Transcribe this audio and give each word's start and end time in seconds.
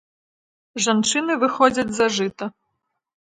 Жанчыны 0.85 1.33
выходзяць 1.43 1.87
за 1.99 2.09
жыта. 2.17 2.45